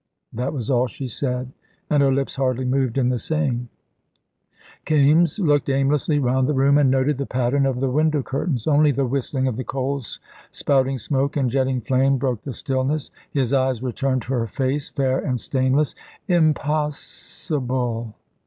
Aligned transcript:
That 0.33 0.51
was 0.51 0.71
all 0.71 0.87
she 0.87 1.07
said, 1.07 1.51
and 1.87 2.01
her 2.01 2.11
lips 2.11 2.33
hardly 2.33 2.65
moved 2.65 2.97
in 2.97 3.09
the 3.09 3.19
saying. 3.19 3.69
Kaimes 4.83 5.37
looked 5.39 5.69
aimlessly 5.69 6.17
round 6.17 6.47
the 6.47 6.55
room, 6.55 6.79
and 6.79 6.89
noted 6.89 7.19
the 7.19 7.27
pattern 7.27 7.67
of 7.67 7.79
the 7.79 7.89
window 7.91 8.23
curtains. 8.23 8.65
Only 8.65 8.89
the 8.91 9.05
whistling 9.05 9.45
of 9.47 9.57
the 9.57 9.63
coals, 9.63 10.19
spouting 10.49 10.97
smoke 10.97 11.37
and 11.37 11.51
jetting 11.51 11.81
flame, 11.81 12.17
broke 12.17 12.41
the 12.41 12.51
stillness. 12.53 13.11
His 13.31 13.53
eyes 13.53 13.83
returned 13.83 14.23
to 14.23 14.33
her 14.33 14.47
face, 14.47 14.89
fair 14.89 15.19
and 15.19 15.39
stainless. 15.39 15.93
"Impos 16.27 16.87
s 16.93 17.51
sible!" 17.51 18.13